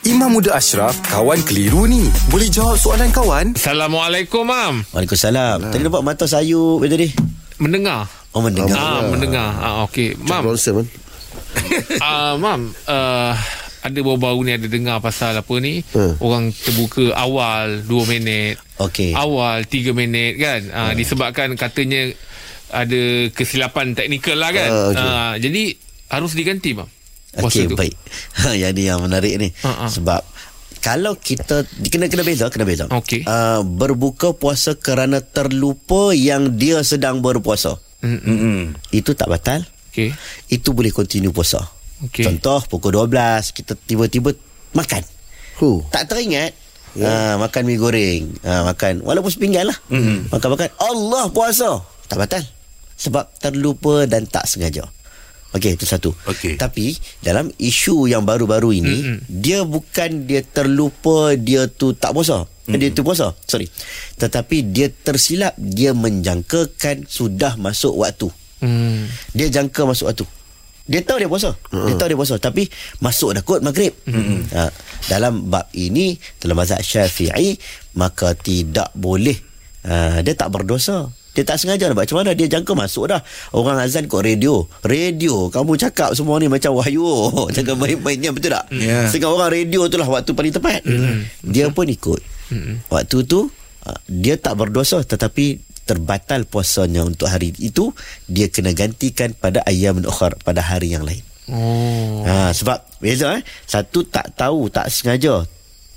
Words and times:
Imam 0.00 0.32
Muda 0.32 0.56
Ashraf, 0.56 0.96
kawan 1.04 1.44
keliru 1.44 1.84
ni. 1.84 2.08
Boleh 2.26 2.48
jawab 2.48 2.80
soalan 2.80 3.12
kawan? 3.12 3.52
Assalamualaikum, 3.52 4.42
Mam. 4.42 4.80
Waalaikumsalam. 4.90 5.68
Tadi 5.68 5.84
nampak 5.84 6.00
mata 6.02 6.24
sayup 6.24 6.80
tadi. 6.82 7.12
Mendengar. 7.60 8.08
Oh 8.32 8.40
mendengar. 8.40 8.72
Ah, 8.72 9.04
mendengar. 9.04 9.50
Ah, 9.52 9.74
okey. 9.84 10.16
Mam. 10.18 10.40
Ronson 10.42 10.88
Ah, 12.00 12.32
Mam, 12.34 12.72
uh, 12.88 13.32
ada 13.80 13.98
baru-baru 13.98 14.40
ni 14.42 14.52
ada 14.54 14.64
dengar 14.66 15.00
pasal 15.00 15.34
apa 15.34 15.54
ni 15.56 15.84
Hmm. 15.92 16.16
orang 16.18 16.48
terbuka 16.50 17.12
awal 17.12 17.80
2 17.80 17.90
minit 18.06 18.60
Okey. 18.76 19.12
awal 19.12 19.64
3 19.64 19.90
minit 19.90 20.36
kan 20.36 20.60
uh, 20.68 20.92
disebabkan 20.92 21.56
katanya 21.56 22.12
ada 22.68 23.02
kesilapan 23.32 23.96
teknikal 23.96 24.36
lah 24.36 24.52
kan 24.52 24.68
Ah, 24.68 24.84
okey. 24.86 25.00
uh, 25.00 25.34
jadi 25.40 25.62
harus 26.08 26.32
diganti 26.34 26.70
bang 26.72 26.84
puasa 26.84 26.99
Okey, 27.38 27.70
baik. 27.78 27.94
yang 28.60 28.74
ni 28.74 28.90
yang 28.90 28.98
menarik 28.98 29.38
ni. 29.38 29.54
Ha, 29.62 29.70
ha. 29.70 29.86
Sebab 29.86 30.22
kalau 30.80 31.14
kita 31.14 31.62
kena 31.92 32.08
kena 32.08 32.24
beza, 32.24 32.48
kena 32.50 32.66
beza. 32.66 32.88
Okey. 32.90 33.22
Uh, 33.28 33.62
berbuka 33.62 34.34
puasa 34.34 34.74
kerana 34.74 35.20
terlupa 35.20 36.10
yang 36.16 36.56
dia 36.56 36.80
sedang 36.82 37.20
berpuasa. 37.20 37.76
Mm-mm. 38.00 38.72
Itu 38.90 39.12
tak 39.12 39.28
batal. 39.28 39.60
okey 39.92 40.16
Itu 40.48 40.72
boleh 40.72 40.90
continue 40.90 41.30
puasa. 41.30 41.60
Okey. 42.08 42.24
Contoh 42.24 42.64
pukul 42.66 42.96
12 42.96 43.52
kita 43.52 43.76
tiba-tiba 43.76 44.32
makan. 44.72 45.04
Hu. 45.60 45.84
Tak 45.92 46.08
teringat 46.08 46.56
yeah. 46.96 47.36
uh, 47.36 47.44
makan 47.44 47.62
mi 47.68 47.76
goreng, 47.76 48.32
uh, 48.40 48.64
makan 48.66 49.04
walaupun 49.04 49.30
sepinggan 49.30 49.68
lah. 49.68 49.78
Mm-hmm. 49.92 50.32
Makan-makan 50.32 50.70
Allah 50.80 51.24
puasa. 51.30 51.84
Tak 52.08 52.18
batal. 52.18 52.42
Sebab 52.96 53.36
terlupa 53.38 54.08
dan 54.08 54.24
tak 54.24 54.48
sengaja. 54.48 54.88
Okey, 55.50 55.74
itu 55.74 55.82
satu. 55.82 56.14
Okey. 56.30 56.54
Tapi 56.54 56.94
dalam 57.26 57.50
isu 57.58 58.06
yang 58.06 58.22
baru-baru 58.22 58.70
ini, 58.70 58.96
mm-hmm. 59.02 59.18
dia 59.26 59.66
bukan 59.66 60.24
dia 60.24 60.46
terlupa 60.46 61.34
dia 61.34 61.66
tu 61.66 61.90
tak 61.90 62.14
puasa. 62.14 62.46
Mm-hmm. 62.46 62.78
Dia 62.78 62.88
tu 62.94 63.02
puasa. 63.02 63.34
Sorry. 63.50 63.66
Tetapi 64.14 64.70
dia 64.70 64.86
tersilap 64.94 65.58
dia 65.58 65.90
menjangkakan 65.90 67.10
sudah 67.10 67.58
masuk 67.58 67.98
waktu. 67.98 68.30
hmm. 68.62 69.10
Dia 69.34 69.50
jangka 69.50 69.90
masuk 69.90 70.06
waktu. 70.06 70.26
Dia 70.90 71.06
tahu 71.06 71.22
dia 71.22 71.30
puasa. 71.30 71.54
Uh-huh. 71.54 71.86
Dia 71.86 71.94
tahu 71.94 72.08
dia 72.10 72.18
puasa 72.18 72.34
tapi 72.42 72.66
masuk 72.98 73.38
dah 73.38 73.42
kot 73.46 73.62
maghrib. 73.62 73.94
Uh-huh. 74.10 74.42
Ha, 74.54 74.74
dalam 75.06 75.46
bab 75.46 75.70
ini 75.70 76.18
dalam 76.42 76.58
mazhab 76.58 76.82
Syafi'i 76.82 77.54
maka 77.94 78.34
tidak 78.34 78.90
boleh 78.98 79.38
uh, 79.86 80.18
dia 80.22 80.34
tak 80.34 80.50
berdosa. 80.50 81.10
Dia 81.40 81.48
tak 81.48 81.56
sengaja 81.56 81.88
buat. 81.88 82.04
Macam 82.04 82.20
mana 82.20 82.36
dia 82.36 82.44
jangka 82.46 82.76
masuk 82.76 83.08
dah. 83.08 83.24
Orang 83.50 83.80
azan 83.80 84.04
kot 84.04 84.20
radio. 84.20 84.60
Radio. 84.82 85.48
Kamu 85.48 85.72
cakap 85.74 86.12
semua 86.12 86.36
ni 86.36 86.46
macam 86.46 86.76
wahyu. 86.76 87.00
Cakap 87.56 87.74
main-mainnya 87.74 88.28
betul 88.28 88.52
tak? 88.52 88.68
Ya. 88.70 89.08
Sehingga 89.08 89.26
orang 89.26 89.48
radio 89.48 89.88
tu 89.88 89.96
lah 89.96 90.04
waktu 90.04 90.30
paling 90.30 90.52
tepat. 90.52 90.84
Dia 91.40 91.72
pun 91.72 91.88
ikut. 91.88 92.20
Waktu 92.86 93.16
tu 93.24 93.48
uh, 93.80 93.98
dia 94.04 94.36
tak 94.36 94.52
berdosa 94.54 95.00
tetapi 95.00 95.56
terbatal 95.80 96.44
puasanya 96.44 97.02
untuk 97.02 97.26
hari 97.26 97.56
itu 97.56 97.90
dia 98.24 98.46
kena 98.46 98.70
gantikan 98.70 99.32
pada 99.32 99.64
ayam 99.64 99.98
ukhar 100.00 100.36
pada 100.38 100.60
hari 100.60 100.92
yang 100.92 101.02
lain. 101.02 101.24
oh 101.48 102.22
Ha 102.22 102.52
sebab 102.52 102.84
beza 102.98 103.34
eh. 103.34 103.42
Satu 103.64 104.04
tak 104.04 104.36
tahu, 104.36 104.68
tak 104.68 104.86
sengaja 104.86 105.42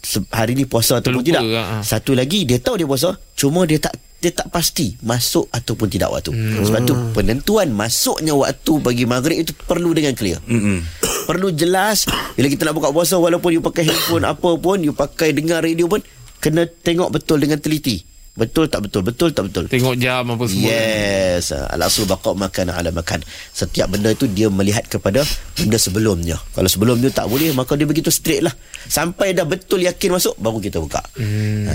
se- 0.00 0.24
hari 0.30 0.54
ni 0.54 0.64
puasa 0.64 0.96
ataupun 0.96 1.20
Terlupa, 1.20 1.40
tidak. 1.40 1.42
ha. 1.60 1.76
Satu 1.82 2.12
lagi 2.12 2.44
dia 2.44 2.56
tahu 2.56 2.78
dia 2.78 2.86
puasa, 2.86 3.16
cuma 3.32 3.64
dia 3.64 3.76
tak 3.76 3.92
dia 4.22 4.30
tak 4.30 4.54
pasti 4.54 4.94
masuk 5.02 5.50
ataupun 5.50 5.90
tidak 5.90 6.14
waktu. 6.14 6.30
Hmm. 6.30 6.62
Sebab 6.62 6.80
tu 6.86 6.94
penentuan 7.10 7.74
masuknya 7.74 8.30
waktu 8.38 8.72
bagi 8.78 9.02
maghrib 9.02 9.42
itu 9.42 9.50
perlu 9.66 9.90
dengan 9.90 10.14
clear. 10.14 10.38
Mm-mm. 10.46 10.78
Perlu 11.26 11.50
jelas 11.50 12.06
bila 12.38 12.46
kita 12.46 12.70
nak 12.70 12.78
buka 12.78 12.94
puasa 12.94 13.18
walaupun 13.18 13.58
you 13.58 13.58
pakai 13.58 13.90
handphone 13.90 14.22
apa 14.22 14.54
pun, 14.54 14.78
you 14.78 14.94
pakai 14.94 15.34
dengar 15.34 15.66
radio 15.66 15.90
pun 15.90 15.98
kena 16.38 16.70
tengok 16.70 17.10
betul 17.10 17.42
dengan 17.42 17.58
teliti. 17.58 18.06
Betul 18.32 18.72
tak 18.72 18.88
betul? 18.88 19.04
Betul 19.04 19.28
tak 19.36 19.52
betul? 19.52 19.68
tengok 19.68 19.92
jam 20.00 20.24
apa 20.24 20.48
semua 20.48 20.72
Yes 20.72 21.52
Al-asul 21.52 22.08
baqa' 22.08 22.32
makan 22.32 22.72
ala 22.72 22.88
makan 22.88 23.20
Setiap 23.52 23.92
benda 23.92 24.08
itu 24.08 24.24
Dia 24.24 24.48
melihat 24.48 24.88
kepada 24.88 25.20
Benda 25.52 25.76
sebelumnya 25.76 26.40
Kalau 26.56 26.64
sebelum 26.64 26.96
tu 27.04 27.12
tak 27.12 27.28
boleh 27.28 27.52
Maka 27.52 27.76
dia 27.76 27.84
begitu 27.84 28.08
straight 28.08 28.40
lah 28.40 28.56
Sampai 28.88 29.36
dah 29.36 29.44
betul 29.44 29.84
yakin 29.84 30.16
masuk 30.16 30.32
Baru 30.40 30.64
kita 30.64 30.80
buka 30.80 31.04
hmm. 31.20 31.68
ha, 31.68 31.74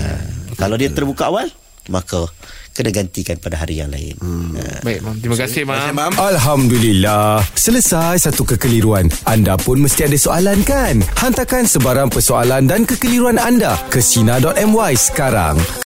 Kalau 0.58 0.74
dia 0.74 0.90
terbuka 0.90 1.30
awal 1.30 1.46
Maka 1.88 2.28
Kena 2.78 2.94
gantikan 2.94 3.34
pada 3.42 3.58
hari 3.58 3.82
yang 3.82 3.90
lain 3.90 4.14
hmm. 4.22 4.54
ha. 4.54 4.78
baik 4.86 5.02
mam 5.02 5.18
terima 5.18 5.34
kasih 5.34 5.66
mam 5.66 5.98
Mam. 5.98 6.14
Alhamdulillah. 6.14 7.42
Selesai 7.58 8.22
satu 8.22 8.46
kekeliruan. 8.46 9.10
Anda 9.26 9.58
pun 9.58 9.82
mesti 9.82 10.06
ada 10.06 10.14
soalan 10.14 10.62
kan? 10.62 11.02
Hantarkan 11.18 11.66
sebarang 11.66 12.06
persoalan 12.06 12.70
dan 12.70 12.86
kekeliruan 12.86 13.34
anda 13.34 13.74
ke 13.90 13.98
Sina.my 13.98 14.94
sekarang. 14.94 15.58